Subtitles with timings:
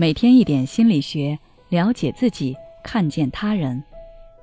[0.00, 1.36] 每天一点心理学，
[1.70, 3.82] 了解自己，看见他人。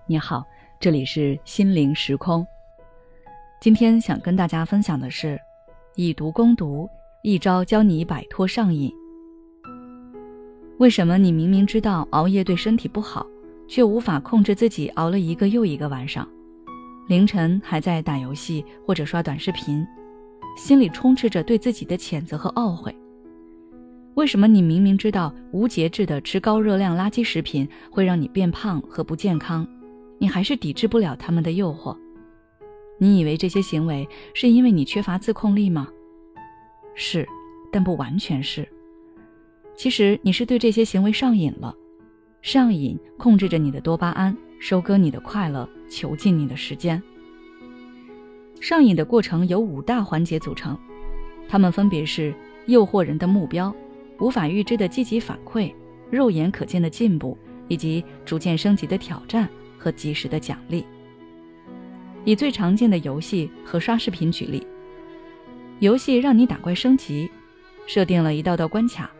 [0.06, 0.44] 你好，
[0.82, 2.46] 这里是心灵时空。
[3.62, 5.40] 今天想跟大家分享的是，
[5.96, 6.90] 以毒攻毒，
[7.22, 8.94] 一招教你摆脱上瘾。
[10.78, 13.26] 为什么你明明知道熬夜对身体不好，
[13.66, 16.28] 却无法控制自己熬了一个又一个晚上，
[17.08, 19.88] 凌晨还在打游戏或者刷短视频，
[20.58, 22.94] 心里充斥着对自己的谴责和懊悔？
[24.16, 29.68] 为什么你明明知道无节制的吃高热量垃圾食品会让你变胖和不健康，
[30.18, 31.98] 你还是抵制不了他们的诱惑？
[32.98, 35.90] 你以为这些行为是因为你缺乏自控力吗？
[36.96, 37.28] 是，
[37.74, 38.66] 但不完全是。
[39.76, 41.76] 其实你是对这些行为上瘾了，
[42.42, 47.04] 上瘾控制着你的多巴胺，收割你的快乐，囚禁你的时间。
[48.62, 50.78] 上瘾的过程由五大环节组成，
[51.50, 52.34] 它们分别是
[52.68, 53.76] 诱惑人的目标。
[54.20, 55.74] 无法预知的积极反馈、
[56.10, 60.86] 肉眼可见的进步，以及逐渐升级的挑战和及时的奖励。
[62.24, 64.66] 以最常见的游戏和刷视频举例，
[65.80, 67.30] 游戏让你打怪升级，
[67.86, 69.12] 设定了一道道关卡，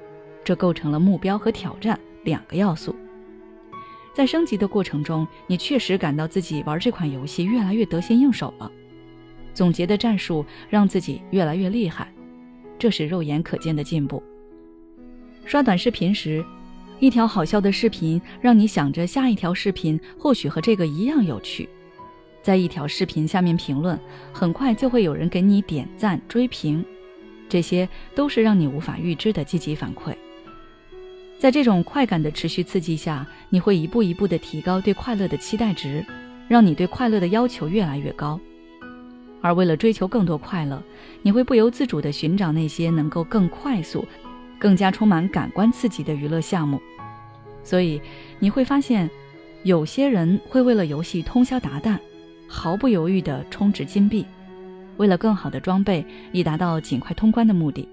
[0.44, 2.96] 这构成了目标和挑战两个要素。
[4.14, 8.72] 在升级的过程中，你确实感到自己玩这款游戏越来越得心应手了，
[9.54, 12.12] 总结的战术让自己越来越厉害，
[12.80, 14.24] 这是肉眼可见的进步。
[15.46, 16.44] 刷短视频时，
[17.00, 21.70] 一条好笑的视频让你想着下一条视频或许和这个一样有趣，
[22.42, 23.98] 在一条视频下面评论，
[24.34, 26.84] 很快就会有人给你点赞追评，
[27.48, 30.16] 这些都是让你无法预知的积极反馈。
[31.38, 36.04] 在这种快感的持续刺激下，你会一步一步地提高对快乐的期待值，
[36.48, 38.40] 让你对快乐的要求越来越高。
[39.42, 40.82] 而为了追求更多快乐，
[41.22, 44.04] 你会不由自主地寻找那些能够更快速。
[44.60, 46.82] 更加充满感官刺激的娱乐项目，
[47.64, 48.02] 所以
[48.40, 49.10] 你会发现，
[49.64, 51.98] 有些人会为了游戏通宵达旦，
[52.48, 54.26] 毫不犹豫地充值金币，
[54.98, 57.88] 为了更好的装备，以达到尽快通关的目的。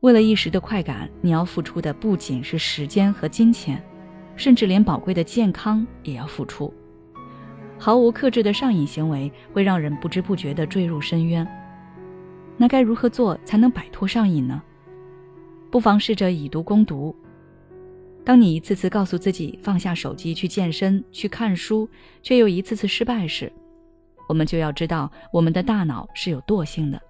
[0.00, 3.82] 为了一时的快感，你要付出的不仅是时间和金钱，
[4.36, 6.72] 甚至连宝贵的健康也要付出。
[7.78, 11.46] 毫无克制的上瘾行为会让人不知不觉地坠入深渊。
[12.56, 14.62] 那该如何做才能摆脱上瘾呢？
[15.74, 17.12] 不妨试着以毒攻毒。
[18.24, 21.88] 当你一次次告诉自己放下手机去健身、去看书，
[22.22, 23.52] 却又一次次失败时，
[24.28, 27.02] 我们就要知道我们的大脑是有惰性的。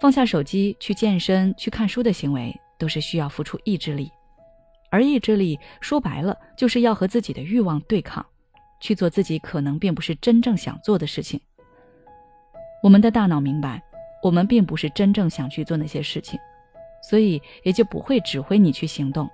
[0.00, 4.10] 放下手机去健身、去看书的行为，都是需要付出意志力，
[4.90, 8.26] 而意志力说白了就是要和自己的欲望对抗，
[8.80, 11.40] 去做自己可能并不是真正想做的事情。
[12.82, 13.80] 我们的大脑明白，
[14.24, 16.36] 我们并不是真正想去做那些事情。
[17.00, 19.28] 所以也就不会指挥你去行动。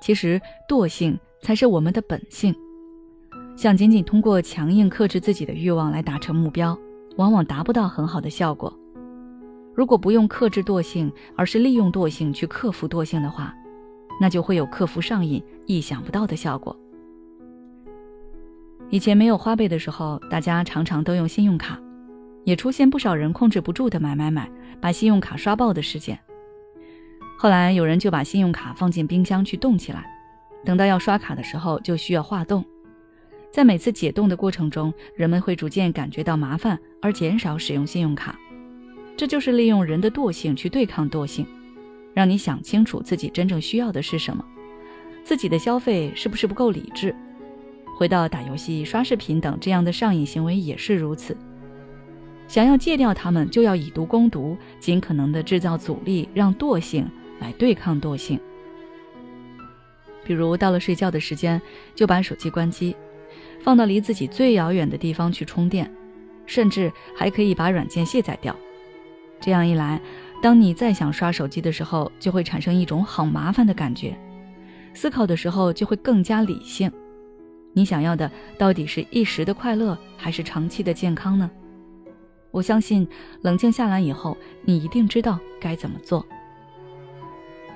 [0.00, 2.54] 其实惰性才是我们的本性，
[3.56, 6.78] 想仅仅通过强硬克制自己的欲望来达成目标，
[7.16, 8.72] 往往达不到很好的效果。
[9.74, 13.54] 如果不用克制惰性，而是利用惰性去克服惰性的话，
[14.20, 16.76] 那就会有克服上瘾意想不到的效果。
[18.90, 21.80] 以前没有花呗的时候，大家常常都用信用卡。
[22.44, 24.48] 也出现不少人控制不住的买买买，
[24.80, 26.18] 把信用卡刷爆的事件。
[27.36, 30.04] 后来有人就把信用卡放进冰箱去冻起来，
[30.64, 32.64] 等到要刷卡的时候就需要化冻。
[33.50, 38.38] 在每次解冻的过程中，人们会逐渐感觉到麻烦而减少使用信用卡。
[39.16, 41.46] 这就是利用人的惰性去对抗惰性，
[42.12, 44.44] 让你想清楚自己真正需要的是什么，
[45.22, 47.14] 自己的消费是不是不够理智。
[47.96, 51.36] 回到打游戏、刷视频等这样的上瘾行为也是如此。
[52.54, 57.04] 想要戒掉它们，就要以毒攻毒，尽可能的制造阻力，让惰性
[57.40, 58.38] 来对抗惰性。
[60.22, 61.60] 比如到了睡觉的时间，
[61.96, 62.94] 就把手机关机，
[63.60, 65.92] 放到离自己最遥远的地方去充电，
[66.46, 68.54] 甚至还可以把软件卸载掉。
[69.40, 70.00] 这样一来，
[70.40, 74.16] 当你再想刷手机的时候，就会产生一种好麻烦的感觉，
[74.94, 76.88] 思考的时候就会更加理性。
[77.72, 81.50] 你想要的到底是一时的快乐，还是长期的健康呢？
[82.54, 83.06] 我相信，
[83.42, 86.24] 冷静下来以后，你一定知道该怎么做。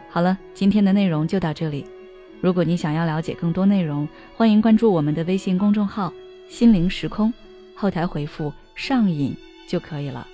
[0.09, 1.85] 好了，今天的内容就到这里。
[2.41, 6.13] 如果你想要了解更多内容，欢迎关注我们的微信公众号
[6.49, 7.35] “心灵时空”，
[7.75, 9.37] 后台回复“上瘾”
[9.67, 10.25] 就可以了。